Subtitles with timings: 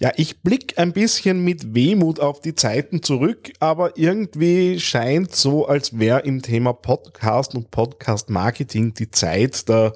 [0.00, 5.66] Ja, ich blick ein bisschen mit Wehmut auf die Zeiten zurück, aber irgendwie scheint so,
[5.66, 9.94] als wäre im Thema Podcast und Podcast-Marketing die Zeit der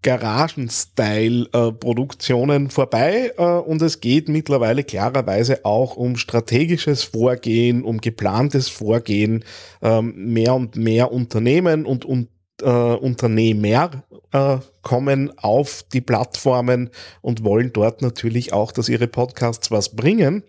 [0.00, 9.44] Garagen-Style-Produktionen vorbei äh, und es geht mittlerweile klarerweise auch um strategisches Vorgehen, um geplantes Vorgehen,
[9.82, 12.28] ähm, mehr und mehr Unternehmen und, und
[12.62, 19.70] äh, Unternehmer äh, kommen auf die Plattformen und wollen dort natürlich auch, dass ihre Podcasts
[19.70, 20.42] was bringen.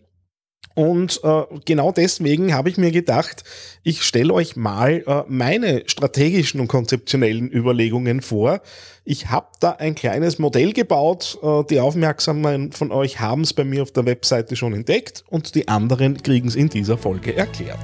[0.78, 3.44] Und äh, genau deswegen habe ich mir gedacht,
[3.82, 8.62] ich stelle euch mal äh, meine strategischen und konzeptionellen Überlegungen vor.
[9.04, 11.40] Ich habe da ein kleines Modell gebaut.
[11.42, 15.56] Äh, die Aufmerksamen von euch haben es bei mir auf der Webseite schon entdeckt und
[15.56, 17.80] die anderen kriegen es in dieser Folge erklärt.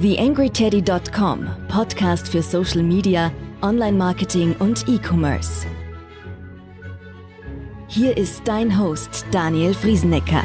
[0.00, 3.30] TheAngryTeddy.com, Podcast für Social Media,
[3.62, 5.66] Online-Marketing und E-Commerce.
[7.86, 10.42] Hier ist dein Host Daniel Friesenecker.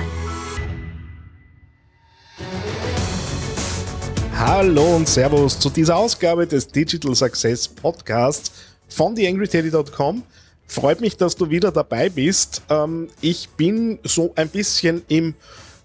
[4.36, 8.52] Hallo und Servus zu dieser Ausgabe des Digital Success Podcasts
[8.88, 10.22] von TheAngryTeddy.com.
[10.68, 12.62] Freut mich, dass du wieder dabei bist.
[12.70, 15.34] Ähm, ich bin so ein bisschen im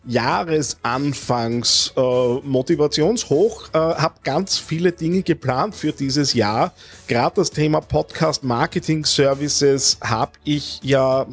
[0.06, 6.72] Jahresanfangs äh, Motivationshoch, äh, habe ganz viele Dinge geplant für dieses Jahr.
[7.06, 11.26] Gerade das Thema Podcast Marketing Services habe ich ja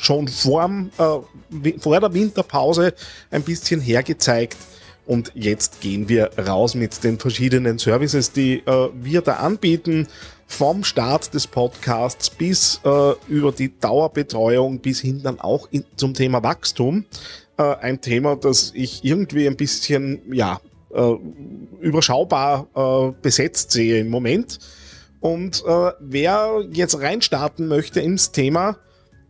[0.00, 2.94] schon vorm, äh, vor der Winterpause
[3.30, 4.56] ein bisschen hergezeigt.
[5.06, 10.08] Und jetzt gehen wir raus mit den verschiedenen Services, die äh, wir da anbieten.
[10.46, 16.12] Vom Start des Podcasts bis äh, über die Dauerbetreuung bis hin dann auch in, zum
[16.12, 17.06] Thema Wachstum
[17.56, 20.60] äh, ein Thema, das ich irgendwie ein bisschen, ja,
[20.92, 21.14] äh,
[21.80, 24.58] überschaubar äh, besetzt sehe im Moment.
[25.20, 28.76] Und äh, wer jetzt reinstarten möchte ins Thema,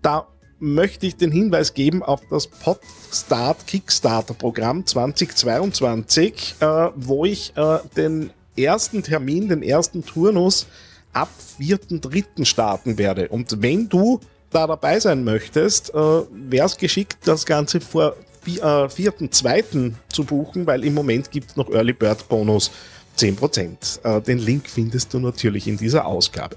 [0.02, 7.52] da möchte ich den Hinweis geben auf das Podstart Kickstarter Programm 2022, äh, wo ich
[7.56, 10.67] äh, den ersten Termin, den ersten Turnus
[11.13, 11.29] ab
[11.61, 12.45] 4.3.
[12.45, 13.29] starten werde.
[13.29, 14.20] Und wenn du
[14.54, 18.14] da dabei sein möchtest, äh, wäre es geschickt, das Ganze vor
[18.46, 19.92] äh, 4.2.
[20.08, 22.70] zu buchen, weil im Moment gibt es noch Early Bird Bonus
[23.18, 24.04] 10%.
[24.04, 26.56] Äh, den Link findest du natürlich in dieser Ausgabe.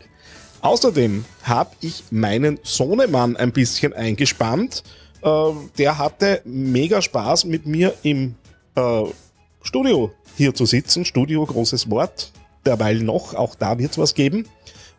[0.61, 4.83] Außerdem habe ich meinen Sohnemann ein bisschen eingespannt.
[5.23, 8.35] Äh, der hatte mega Spaß mit mir im
[8.75, 9.03] äh,
[9.63, 11.03] Studio hier zu sitzen.
[11.03, 12.31] Studio, großes Wort.
[12.65, 14.47] Derweil noch, auch da wird es was geben.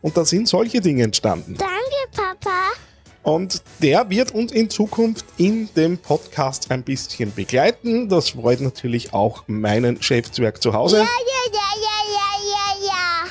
[0.00, 1.56] Und da sind solche Dinge entstanden.
[1.58, 1.72] Danke,
[2.12, 2.87] Papa.
[3.22, 8.08] Und der wird uns in Zukunft in dem Podcast ein bisschen begleiten.
[8.08, 10.98] Das freut natürlich auch meinen Chefzwerg zu Hause.
[10.98, 13.30] Ja, ja, ja, ja, ja, ja, ja.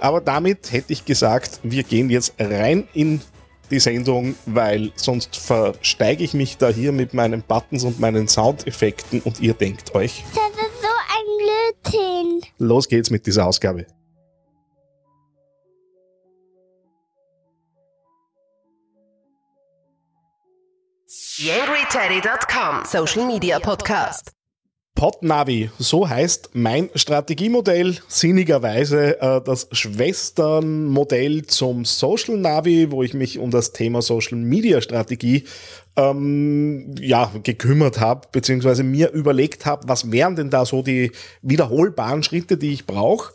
[0.00, 3.20] Aber damit hätte ich gesagt, wir gehen jetzt rein in
[3.70, 9.20] die Sendung, weil sonst versteige ich mich da hier mit meinen Buttons und meinen Soundeffekten
[9.22, 12.50] und ihr denkt euch, Das ist so ein Blödsinn.
[12.58, 13.86] los geht's mit dieser Ausgabe.
[21.38, 24.32] TheAngryTeddy.com Social Media Podcast.
[24.94, 33.38] Podnavi, so heißt mein Strategiemodell, sinnigerweise äh, das Schwesternmodell zum Social Navi, wo ich mich
[33.38, 35.44] um das Thema Social Media Strategie
[35.96, 42.22] ähm, ja, gekümmert habe, beziehungsweise mir überlegt habe, was wären denn da so die wiederholbaren
[42.22, 43.34] Schritte, die ich brauche.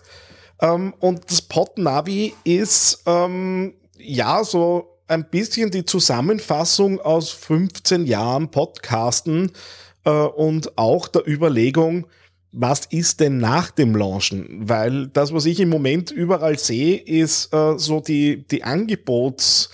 [0.60, 8.50] Ähm, und das Podnavi ist ähm, ja so ein bisschen die Zusammenfassung aus 15 Jahren
[8.50, 9.52] Podcasten
[10.06, 12.08] äh, und auch der Überlegung,
[12.54, 14.48] was ist denn nach dem Launchen?
[14.68, 19.70] Weil das, was ich im Moment überall sehe, ist äh, so die, die Angebots-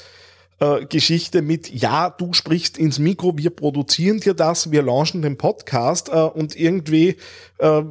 [0.59, 5.37] äh, Geschichte mit, ja, du sprichst ins Mikro, wir produzieren dir das, wir launchen den
[5.37, 7.17] Podcast äh, und irgendwie
[7.59, 7.83] äh,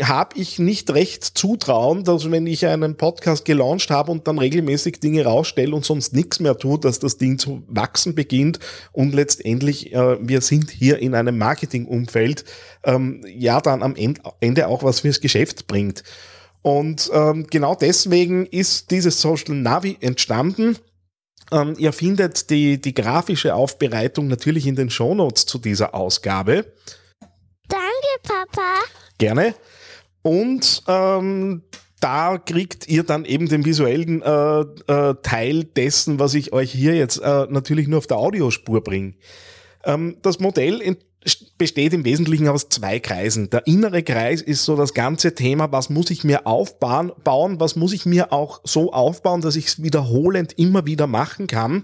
[0.00, 5.00] habe ich nicht recht Zutrauen, dass wenn ich einen Podcast gelauncht habe und dann regelmäßig
[5.00, 8.60] Dinge rausstelle und sonst nichts mehr tue, dass das Ding zu wachsen beginnt
[8.92, 12.44] und letztendlich, äh, wir sind hier in einem Marketingumfeld,
[12.84, 13.94] ähm, ja, dann am
[14.40, 16.02] Ende auch was fürs Geschäft bringt.
[16.62, 20.76] Und ähm, genau deswegen ist dieses Social Navi entstanden.
[21.52, 26.72] Ähm, ihr findet die, die grafische Aufbereitung natürlich in den Shownotes zu dieser Ausgabe.
[27.68, 27.84] Danke,
[28.22, 28.74] Papa.
[29.18, 29.54] Gerne.
[30.22, 31.62] Und ähm,
[32.00, 36.94] da kriegt ihr dann eben den visuellen äh, äh, Teil dessen, was ich euch hier
[36.94, 39.14] jetzt äh, natürlich nur auf der Audiospur bringe.
[39.84, 40.80] Ähm, das Modell
[41.58, 43.50] besteht im Wesentlichen aus zwei Kreisen.
[43.50, 47.76] Der innere Kreis ist so das ganze Thema, was muss ich mir aufbauen, bauen, was
[47.76, 51.82] muss ich mir auch so aufbauen, dass ich es wiederholend immer wieder machen kann.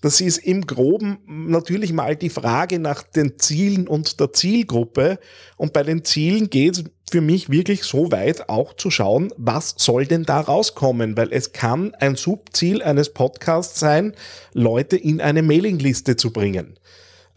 [0.00, 5.18] Das ist im Groben natürlich mal die Frage nach den Zielen und der Zielgruppe.
[5.56, 9.74] Und bei den Zielen geht es für mich wirklich so weit auch zu schauen, was
[9.76, 11.16] soll denn da rauskommen?
[11.18, 14.14] Weil es kann ein Subziel eines Podcasts sein,
[14.54, 16.78] Leute in eine Mailingliste zu bringen.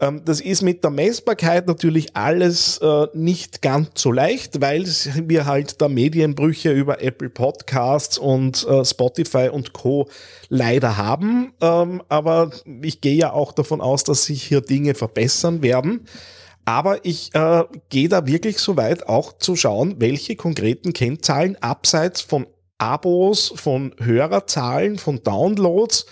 [0.04, 5.46] Ähm, das ist mit der Messbarkeit natürlich alles äh, nicht ganz so leicht, weil wir
[5.46, 10.08] halt da Medienbrüche über Apple Podcasts und äh, Spotify und Co.
[10.48, 11.54] leider haben.
[11.60, 12.50] Ähm, aber
[12.82, 16.06] ich gehe ja auch davon aus, dass sich hier Dinge verbessern werden.
[16.66, 22.22] Aber ich äh, gehe da wirklich so weit, auch zu schauen, welche konkreten Kennzahlen abseits
[22.22, 22.46] von
[22.78, 26.06] Abos, von Hörerzahlen, von Downloads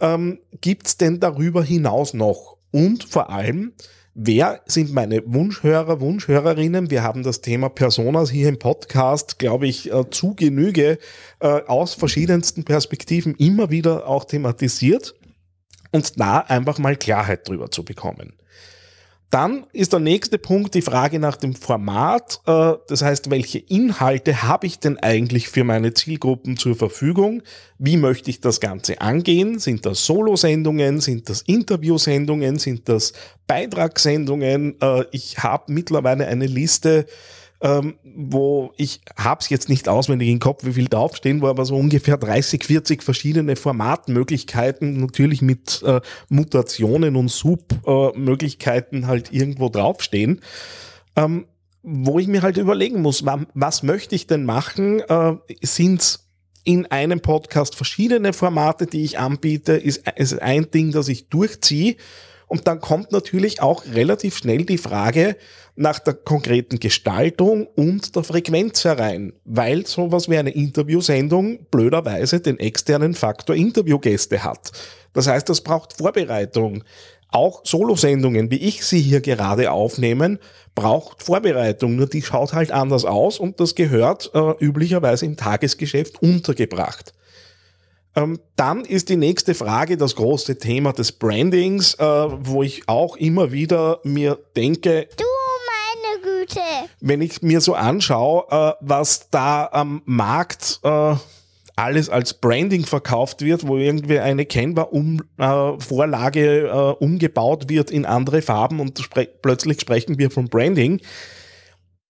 [0.00, 2.55] ähm, gibt's denn darüber hinaus noch?
[2.76, 3.72] Und vor allem,
[4.12, 6.90] wer sind meine Wunschhörer, Wunschhörerinnen?
[6.90, 10.98] Wir haben das Thema Personas hier im Podcast, glaube ich, äh, zu Genüge
[11.40, 15.14] äh, aus verschiedensten Perspektiven immer wieder auch thematisiert
[15.90, 18.34] und da einfach mal Klarheit drüber zu bekommen.
[19.30, 22.40] Dann ist der nächste Punkt die Frage nach dem Format.
[22.46, 27.42] Äh, das heißt, welche Inhalte habe ich denn eigentlich für meine Zielgruppen zur Verfügung?
[27.78, 29.58] Wie möchte ich das Ganze angehen?
[29.58, 31.00] Sind das Solo-Sendungen?
[31.00, 32.58] Sind das Interviewsendungen?
[32.58, 33.14] Sind das
[33.48, 34.80] Beitragssendungen?
[34.80, 37.06] Äh, ich habe mittlerweile eine Liste
[37.60, 41.64] ähm, wo ich habe es jetzt nicht auswendig im Kopf, wie viel draufstehen, wo aber
[41.64, 50.40] so ungefähr 30, 40 verschiedene Formatmöglichkeiten, natürlich mit äh, Mutationen und Submöglichkeiten halt irgendwo draufstehen.
[51.16, 51.46] Ähm,
[51.82, 55.00] wo ich mir halt überlegen muss, was möchte ich denn machen?
[55.00, 56.18] Äh, Sind
[56.64, 59.74] in einem Podcast verschiedene Formate, die ich anbiete?
[59.74, 61.94] Ist, ist ein Ding, das ich durchziehe?
[62.48, 65.36] Und dann kommt natürlich auch relativ schnell die Frage
[65.74, 72.58] nach der konkreten Gestaltung und der Frequenz herein, weil sowas wie eine Interviewsendung blöderweise den
[72.58, 74.72] externen Faktor Interviewgäste hat.
[75.12, 76.84] Das heißt, das braucht Vorbereitung.
[77.28, 80.38] Auch Solosendungen, wie ich sie hier gerade aufnehmen,
[80.74, 86.22] braucht Vorbereitung, nur die schaut halt anders aus und das gehört äh, üblicherweise im Tagesgeschäft
[86.22, 87.12] untergebracht.
[88.16, 93.16] Ähm, dann ist die nächste Frage das große Thema des Brandings, äh, wo ich auch
[93.16, 95.06] immer wieder mir denke.
[95.16, 95.24] Du
[95.66, 96.60] meine Güte.
[97.00, 101.14] Wenn ich mir so anschaue, äh, was da am Markt äh,
[101.76, 108.80] alles als Branding verkauft wird, wo irgendwie eine Canva-Vorlage äh, umgebaut wird in andere Farben
[108.80, 111.02] und spre plötzlich sprechen wir von Branding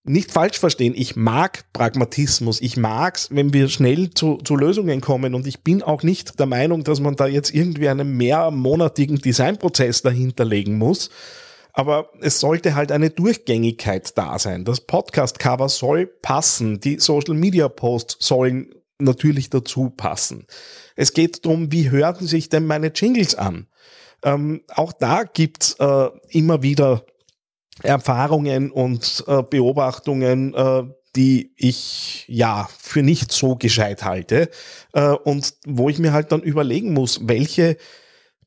[0.08, 5.34] nicht falsch verstehen, ich mag Pragmatismus, ich mag's, wenn wir schnell zu, zu Lösungen kommen
[5.34, 10.02] und ich bin auch nicht der Meinung, dass man da jetzt irgendwie einen mehrmonatigen Designprozess
[10.02, 11.10] dahinterlegen muss.
[11.72, 14.64] Aber es sollte halt eine Durchgängigkeit da sein.
[14.64, 16.80] Das Podcast-Cover soll passen.
[16.80, 20.46] Die Social-Media-Posts sollen natürlich dazu passen.
[20.94, 23.66] Es geht darum, wie hören sich denn meine Jingles an?
[24.22, 27.04] Ähm, auch da gibt's äh, immer wieder
[27.82, 30.84] Erfahrungen und äh, Beobachtungen, äh,
[31.14, 34.50] die ich ja für nicht so gescheit halte
[34.92, 37.76] äh, und wo ich mir halt dann überlegen muss, welche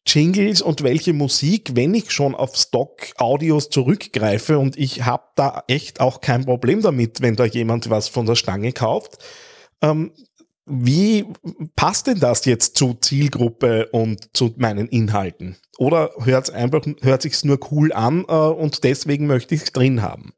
[0.05, 5.99] Jingles und welche Musik, wenn ich schon auf Stock-Audios zurückgreife und ich habe da echt
[5.99, 9.17] auch kein Problem damit, wenn da jemand was von der Stange kauft,
[9.81, 10.11] ähm,
[10.69, 11.25] wie
[11.75, 15.57] passt denn das jetzt zu Zielgruppe und zu meinen Inhalten?
[15.77, 19.71] Oder hört es einfach, hört sich's nur cool an äh, und deswegen möchte ich es
[19.71, 20.33] drin haben?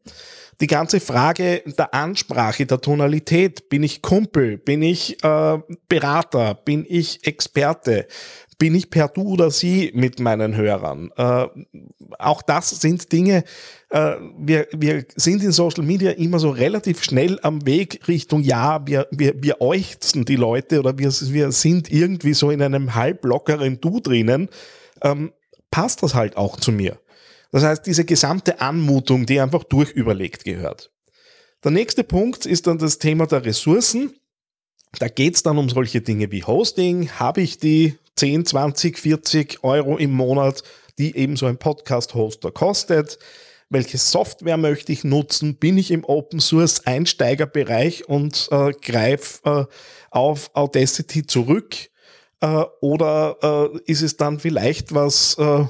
[0.61, 6.85] Die ganze Frage der Ansprache, der Tonalität, bin ich Kumpel, bin ich äh, Berater, bin
[6.87, 8.07] ich Experte,
[8.59, 11.11] bin ich per Du oder Sie mit meinen Hörern.
[11.17, 11.47] Äh,
[12.19, 13.43] auch das sind Dinge,
[13.89, 18.85] äh, wir, wir sind in Social Media immer so relativ schnell am Weg Richtung, ja,
[18.85, 23.81] wir, wir, wir äuchzen die Leute oder wir, wir sind irgendwie so in einem halblockeren
[23.81, 24.47] Du drinnen,
[25.01, 25.31] ähm,
[25.71, 27.00] passt das halt auch zu mir.
[27.51, 30.91] Das heißt, diese gesamte Anmutung, die einfach durchüberlegt gehört.
[31.63, 34.15] Der nächste Punkt ist dann das Thema der Ressourcen.
[34.99, 37.11] Da geht es dann um solche Dinge wie Hosting.
[37.11, 40.63] Habe ich die 10, 20, 40 Euro im Monat,
[40.97, 43.19] die eben so ein Podcast-Hoster kostet?
[43.69, 45.55] Welche Software möchte ich nutzen?
[45.55, 49.73] Bin ich im Open Source Einsteigerbereich und äh, greife äh,
[50.09, 51.75] auf Audacity zurück?
[52.41, 55.65] Äh, oder äh, ist es dann vielleicht was äh,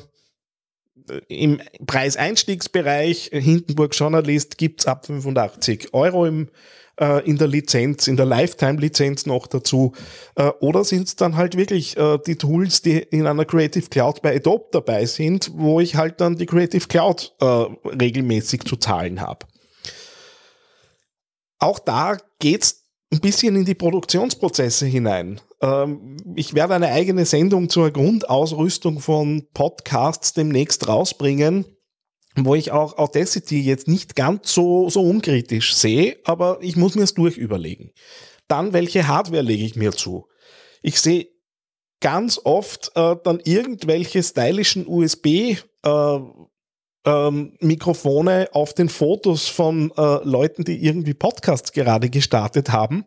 [1.27, 3.31] im Preiseinstiegsbereich?
[3.33, 6.49] Hindenburg Journalist gibt's ab 85 Euro im
[6.99, 9.93] äh, in der Lizenz, in der Lifetime-Lizenz noch dazu.
[10.35, 14.21] Äh, oder sind es dann halt wirklich äh, die Tools, die in einer Creative Cloud
[14.21, 19.19] bei Adobe dabei sind, wo ich halt dann die Creative Cloud äh, regelmäßig zu zahlen
[19.19, 19.45] habe.
[21.59, 25.41] Auch da geht's ein bisschen in die Produktionsprozesse hinein.
[25.61, 31.65] Ähm, ich werde eine eigene Sendung zur Grundausrüstung von Podcasts demnächst rausbringen,
[32.35, 37.03] wo ich auch Audacity jetzt nicht ganz so, so unkritisch sehe, aber ich muss mir
[37.03, 37.91] es durchüberlegen.
[38.47, 40.27] Dann, welche Hardware lege ich mir zu?
[40.81, 41.27] Ich sehe
[41.99, 46.19] ganz oft äh, dann irgendwelche stylischen USB äh,
[47.03, 53.05] ähm, Mikrofone auf den Fotos von äh, Leuten, die irgendwie Podcasts gerade gestartet haben.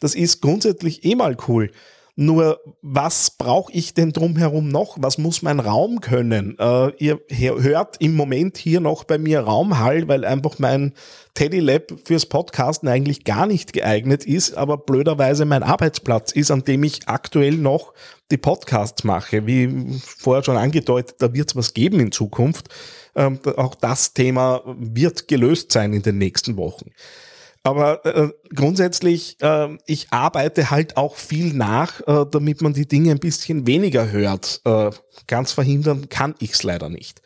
[0.00, 1.70] Das ist grundsätzlich eh mal cool.
[2.16, 4.96] Nur was brauche ich denn drumherum noch?
[5.00, 6.56] Was muss mein Raum können?
[6.60, 10.92] Äh, ihr hört im Moment hier noch bei mir Raumhall, weil einfach mein
[11.34, 16.62] Teddy Lab fürs Podcasten eigentlich gar nicht geeignet ist, aber blöderweise mein Arbeitsplatz ist, an
[16.62, 17.92] dem ich aktuell noch
[18.30, 19.48] die Podcasts mache.
[19.48, 22.68] Wie vorher schon angedeutet, da wird es was geben in Zukunft.
[23.16, 26.90] Ähm, auch das Thema wird gelöst sein in den nächsten Wochen.
[27.64, 33.10] Aber äh, grundsätzlich, äh, ich arbeite halt auch viel nach, äh, damit man die Dinge
[33.10, 34.60] ein bisschen weniger hört.
[34.66, 34.90] Äh,
[35.26, 37.22] ganz verhindern kann ich es leider nicht.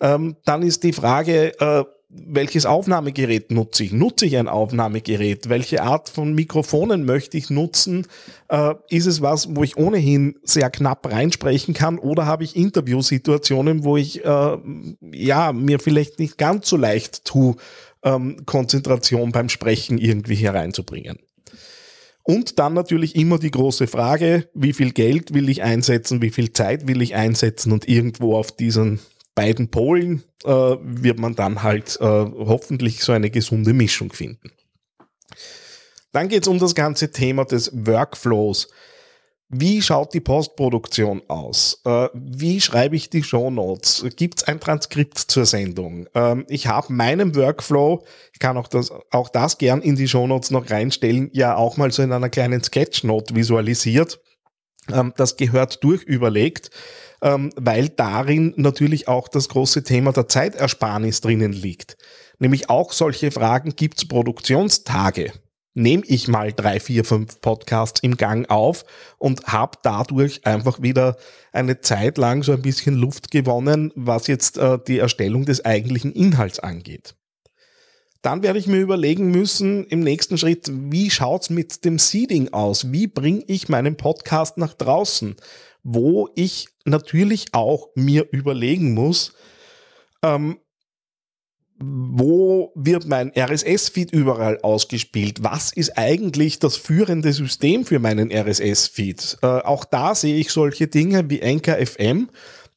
[0.00, 3.92] Ähm, dann ist die Frage, äh, welches Aufnahmegerät nutze ich?
[3.92, 5.48] Nutze ich ein Aufnahmegerät?
[5.48, 8.06] Welche Art von Mikrofonen möchte ich nutzen?
[8.48, 11.98] Äh, ist es was, wo ich ohnehin sehr knapp reinsprechen kann?
[11.98, 14.56] Oder habe ich Interviewsituationen, wo ich äh,
[15.12, 17.56] ja mir vielleicht nicht ganz so leicht tue,
[18.04, 21.18] ähm, Konzentration beim Sprechen irgendwie hereinzubringen.
[22.22, 26.52] Und dann natürlich immer die große Frage, wie viel Geld will ich einsetzen, wie viel
[26.52, 29.00] Zeit will ich einsetzen und irgendwo auf diesen
[29.34, 34.52] beiden Polen äh, wird man dann halt äh, hoffentlich so eine gesunde Mischung finden.
[36.12, 38.68] Dann geht es um das ganze Thema des Workflows.
[39.50, 41.80] Wie schaut die Postproduktion aus?
[41.84, 44.04] Äh, wie schreibe ich die Shownotes?
[44.16, 46.08] Gibt es ein Transkript zur Sendung?
[46.14, 50.50] Ähm, ich habe meinen Workflow, ich kann auch das, auch das gern in die Shownotes
[50.50, 54.18] noch reinstellen, ja auch mal so in einer kleinen Sketchnote visualisiert.
[54.92, 56.70] Ähm, das gehört durchüberlegt,
[57.22, 61.96] ähm, weil darin natürlich auch das große Thema der Zeitersparnis drinnen liegt.
[62.38, 65.32] Nämlich auch solche Fragen, gibt es Produktionstage?
[65.74, 68.84] Nehme ich mal drei, vier, fünf Podcasts im Gang auf
[69.18, 71.16] und habe dadurch einfach wieder
[71.52, 76.12] eine Zeit lang so ein bisschen Luft gewonnen, was jetzt äh, die Erstellung des eigentlichen
[76.12, 77.16] Inhalts angeht.
[78.22, 82.90] Dann werde ich mir überlegen müssen im nächsten Schritt, wie schaut's mit dem Seeding aus?
[82.90, 85.36] Wie bringe ich meinen Podcast nach draußen?
[85.82, 89.34] Wo ich natürlich auch mir überlegen muss,
[90.22, 90.58] ähm,
[91.86, 95.42] wo wird mein RSS-Feed überall ausgespielt?
[95.42, 99.38] Was ist eigentlich das führende System für meinen RSS-Feed?
[99.42, 102.28] Äh, auch da sehe ich solche Dinge wie Anchor FM,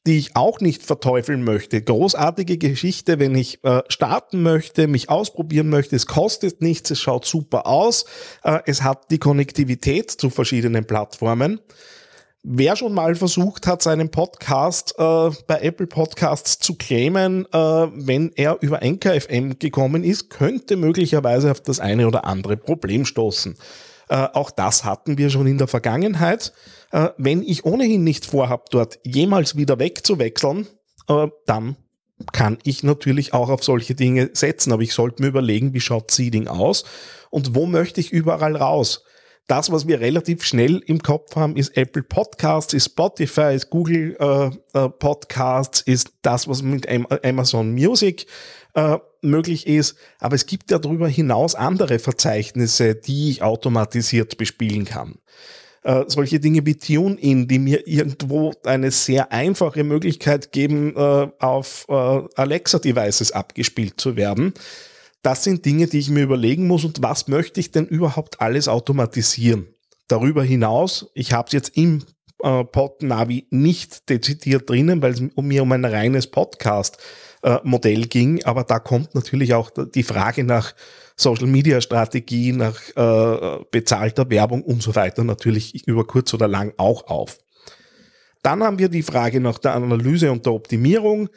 [0.06, 1.82] die ich auch nicht verteufeln möchte.
[1.82, 5.96] Großartige Geschichte, wenn ich äh, starten möchte, mich ausprobieren möchte.
[5.96, 8.04] Es kostet nichts, es schaut super aus.
[8.42, 11.60] Äh, es hat die Konnektivität zu verschiedenen Plattformen.
[12.50, 18.32] Wer schon mal versucht hat, seinen Podcast äh, bei Apple Podcasts zu claimen, äh, wenn
[18.36, 23.54] er über Anchor FM gekommen ist, könnte möglicherweise auf das eine oder andere Problem stoßen.
[24.08, 26.54] Äh, auch das hatten wir schon in der Vergangenheit.
[26.90, 30.66] Äh, wenn ich ohnehin nicht vorhab, dort jemals wieder wegzuwechseln,
[31.06, 31.76] äh, dann
[32.32, 36.10] kann ich natürlich auch auf solche Dinge setzen, aber ich sollte mir überlegen, wie schaut
[36.10, 36.84] Seeding aus
[37.28, 39.04] und wo möchte ich überall raus
[39.48, 44.14] das, was wir relativ schnell im Kopf haben, ist Apple Podcasts, ist Spotify, ist Google
[44.20, 46.86] äh, äh, Podcasts, ist das, was mit
[47.24, 48.26] Amazon Music
[48.74, 49.96] äh, möglich ist.
[50.20, 55.16] Aber es gibt ja darüber hinaus andere Verzeichnisse, die ich automatisiert bespielen kann.
[55.82, 61.86] Äh, solche Dinge wie TuneIn, die mir irgendwo eine sehr einfache Möglichkeit geben, äh, auf
[61.88, 64.52] äh, Alexa-Devices abgespielt zu werden
[65.22, 68.68] das sind Dinge, die ich mir überlegen muss und was möchte ich denn überhaupt alles
[68.68, 69.68] automatisieren.
[70.06, 72.04] Darüber hinaus, ich habe es jetzt im
[72.42, 78.64] äh, Pod-Navi nicht dezidiert drinnen, weil es mir um ein reines Podcast-Modell äh, ging, aber
[78.64, 80.74] da kommt natürlich auch die Frage nach
[81.16, 87.38] Social-Media-Strategie, nach äh, bezahlter Werbung und so weiter natürlich über kurz oder lang auch auf.
[88.42, 91.28] Dann haben wir die Frage nach der Analyse und der Optimierung,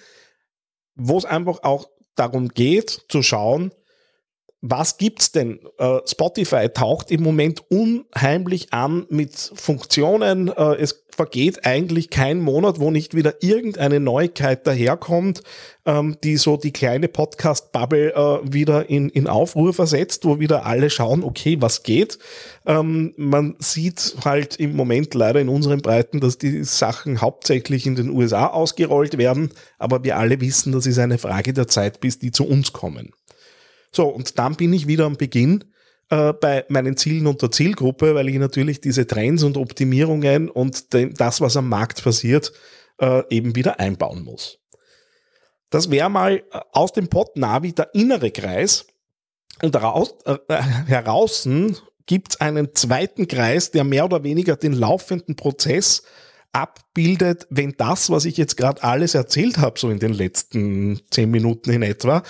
[0.95, 3.71] wo es einfach auch darum geht, zu schauen,
[4.61, 5.59] was gibt's denn?
[5.79, 10.49] Äh, Spotify taucht im Moment unheimlich an mit Funktionen.
[10.49, 15.43] Äh, es vergeht eigentlich kein Monat, wo nicht wieder irgendeine Neuigkeit daherkommt,
[15.85, 20.89] ähm, die so die kleine Podcast-Bubble äh, wieder in, in Aufruhr versetzt, wo wieder alle
[20.89, 22.17] schauen, okay, was geht.
[22.65, 27.93] Ähm, man sieht halt im Moment leider in unseren Breiten, dass die Sachen hauptsächlich in
[27.93, 32.17] den USA ausgerollt werden, aber wir alle wissen, das ist eine Frage der Zeit, bis
[32.17, 33.11] die zu uns kommen.
[33.91, 35.65] So, und dann bin ich wieder am Beginn.
[36.11, 40.93] Äh, bei meinen Zielen und der Zielgruppe, weil ich natürlich diese Trends und Optimierungen und
[40.93, 42.51] das, was am Markt passiert,
[42.99, 44.59] äh, eben wieder einbauen muss.
[45.69, 48.85] Das wäre mal äh, aus dem Pod Navi der innere Kreis.
[49.61, 50.37] Und raus, äh,
[50.87, 51.47] heraus
[52.05, 56.03] gibt es einen zweiten Kreis, der mehr oder weniger den laufenden Prozess
[56.51, 61.31] abbildet, wenn das, was ich jetzt gerade alles erzählt habe, so in den letzten zehn
[61.31, 62.23] Minuten in etwa,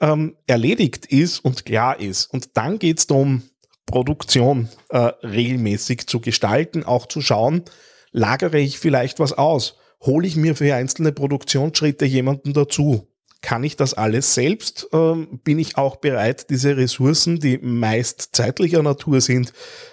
[0.00, 2.26] ähm, erledigt ist und klar ist.
[2.26, 3.42] Und dann geht es darum,
[3.86, 7.64] Produktion äh, regelmäßig zu gestalten, auch zu schauen,
[8.12, 13.08] lagere ich vielleicht was aus, hole ich mir für einzelne Produktionsschritte jemanden dazu.
[13.40, 14.88] Kann ich das alles selbst?
[14.92, 19.52] Ähm, bin ich auch bereit, diese Ressourcen, die meist zeitlicher Natur sind,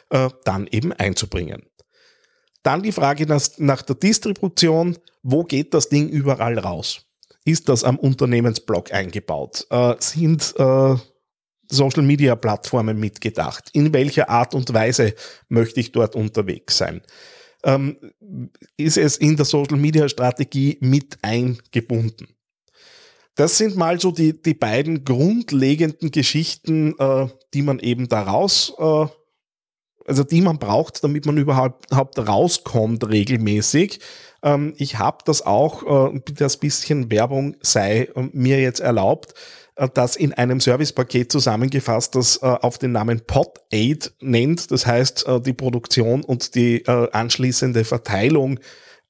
[0.10, 1.64] äh, dann eben einzubringen?
[2.64, 4.98] Dann die Frage nach der Distribution.
[5.22, 7.05] Wo geht das Ding überall raus?
[7.46, 9.68] Ist das am Unternehmensblog eingebaut?
[9.70, 10.96] Äh, sind äh,
[11.70, 13.70] Social Media Plattformen mitgedacht?
[13.74, 15.14] In welcher Art und Weise
[15.48, 17.02] möchte ich dort unterwegs sein?
[17.64, 17.98] Ähm,
[18.78, 22.28] ist es in der Social Media Strategie mit eingebunden?
[23.36, 29.06] Das sind mal so die, die beiden grundlegenden Geschichten, äh, die man eben daraus äh,
[30.08, 34.00] also die man braucht, damit man überhaupt, rauskommt regelmäßig.
[34.44, 39.34] Ähm, ich habe das auch, äh, das bisschen Werbung sei äh, mir jetzt erlaubt,
[39.76, 44.72] äh, das in einem Servicepaket zusammengefasst, das äh, auf den Namen Pod Aid nennt.
[44.72, 48.60] Das heißt, äh, die Produktion und die anschließende Verteilung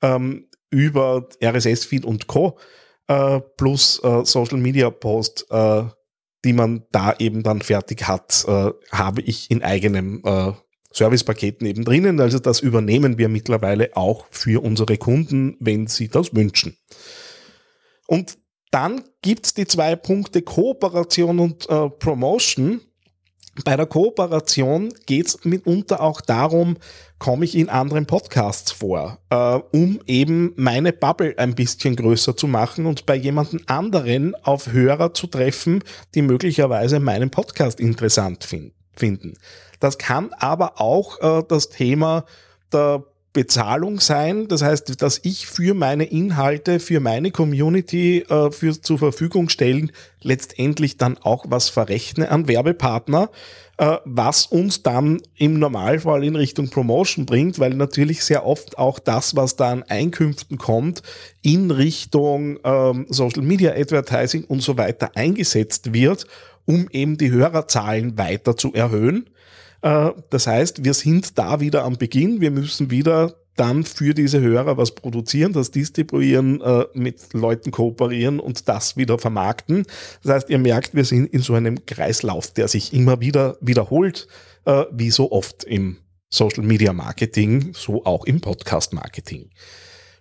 [0.01, 2.57] ähm, über RSS-Feed und Co.
[3.57, 5.45] plus Social Media Post
[6.45, 10.53] die man da eben dann fertig hat, äh, habe ich in eigenem äh,
[10.95, 12.19] Servicepaketen eben drinnen.
[12.19, 16.77] Also das übernehmen wir mittlerweile auch für unsere Kunden, wenn sie das wünschen.
[18.07, 18.37] Und
[18.71, 22.81] dann gibt's die zwei Punkte Kooperation und äh, Promotion.
[23.63, 26.77] Bei der Kooperation geht's mitunter auch darum,
[27.19, 32.47] komme ich in anderen Podcasts vor, äh, um eben meine Bubble ein bisschen größer zu
[32.47, 35.83] machen und bei jemanden anderen auf Hörer zu treffen,
[36.15, 39.37] die möglicherweise meinen Podcast interessant finden.
[39.79, 42.25] Das kann aber auch äh, das Thema
[42.71, 43.03] der
[43.35, 44.47] Bezahlung sein.
[44.47, 49.91] Das heißt, dass ich für meine Inhalte, für meine Community äh, für, zur Verfügung stellen,
[50.21, 53.29] letztendlich dann auch was verrechne an Werbepartner,
[53.77, 58.99] äh, was uns dann im Normalfall in Richtung Promotion bringt, weil natürlich sehr oft auch
[58.99, 61.01] das, was da an Einkünften kommt,
[61.41, 66.25] in Richtung ähm, Social Media Advertising und so weiter eingesetzt wird
[66.65, 69.29] um eben die Hörerzahlen weiter zu erhöhen.
[69.85, 72.41] Äh, das heißt, wir sind da wieder am Beginn.
[72.41, 78.39] Wir müssen wieder dann für diese Hörer was produzieren, das distribuieren, äh, mit Leuten kooperieren
[78.39, 79.85] und das wieder vermarkten.
[80.23, 84.27] Das heißt, ihr merkt, wir sind in so einem Kreislauf, der sich immer wieder wiederholt,
[84.65, 85.97] äh, wie so oft im
[86.29, 89.51] Social Media Marketing, so auch im Podcast Marketing.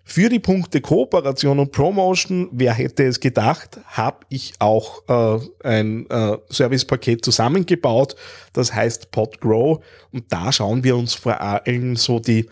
[0.06, 6.08] Für die Punkte Kooperation und Promotion, wer hätte es gedacht, habe ich auch äh, ein
[6.10, 8.14] äh, Servicepaket zusammengebaut.
[8.52, 9.82] Das heißt PodGrow.
[10.12, 12.46] Und da schauen wir uns vor allem so die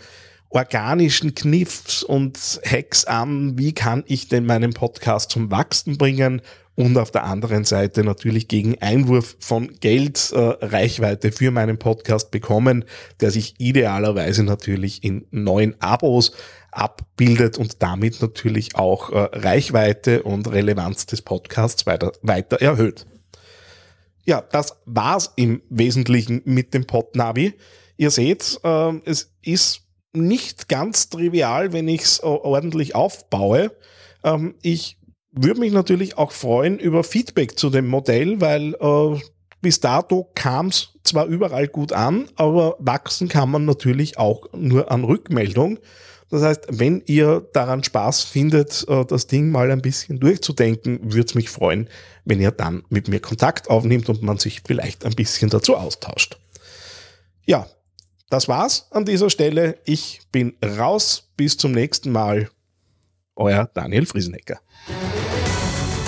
[0.48, 3.58] organischen Kniffs und Hacks an.
[3.58, 6.40] Wie kann ich denn meinen Podcast zum Wachsen bringen?
[6.74, 12.30] Und auf der anderen Seite natürlich gegen Einwurf von Geld äh, Reichweite für meinen Podcast
[12.30, 12.86] bekommen,
[13.20, 16.32] der sich idealerweise natürlich in neuen Abos
[16.70, 23.06] abbildet und damit natürlich auch äh, Reichweite und Relevanz des Podcasts weiter, weiter erhöht.
[24.24, 27.52] Ja, das war's im Wesentlichen mit dem Podnavi.
[27.98, 29.82] Ihr seht, äh, es ist
[30.14, 33.72] nicht ganz trivial, wenn ich es ordentlich aufbaue.
[34.24, 34.96] Ähm, ich
[35.32, 39.20] würde mich natürlich auch freuen über Feedback zu dem Modell, weil äh,
[39.60, 44.90] bis dato kam es zwar überall gut an, aber wachsen kann man natürlich auch nur
[44.90, 45.78] an Rückmeldung.
[46.30, 51.26] Das heißt, wenn ihr daran Spaß findet, äh, das Ding mal ein bisschen durchzudenken, würde
[51.26, 51.88] es mich freuen,
[52.24, 56.38] wenn ihr dann mit mir Kontakt aufnimmt und man sich vielleicht ein bisschen dazu austauscht.
[57.44, 57.66] Ja,
[58.30, 59.78] das war's an dieser Stelle.
[59.84, 61.28] Ich bin raus.
[61.36, 62.48] Bis zum nächsten Mal.
[63.36, 64.60] Euer Daniel Friesenecker.